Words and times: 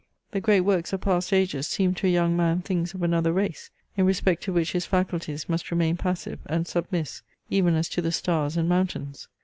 The 0.31 0.41
great 0.41 0.61
works 0.61 0.93
of 0.93 1.01
past 1.01 1.31
ages 1.31 1.67
seem 1.67 1.93
to 1.93 2.07
a 2.07 2.09
young 2.09 2.35
man 2.35 2.61
things 2.63 2.95
of 2.95 3.03
another 3.03 3.31
race, 3.31 3.69
in 3.95 4.07
respect 4.07 4.41
to 4.45 4.51
which 4.51 4.71
his 4.71 4.87
faculties 4.87 5.47
must 5.47 5.69
remain 5.69 5.95
passive 5.95 6.39
and 6.47 6.67
submiss, 6.67 7.21
even 7.51 7.75
as 7.75 7.87
to 7.89 8.01
the 8.01 8.11
stars 8.11 8.57
and 8.57 8.67
mountains. 8.67 9.27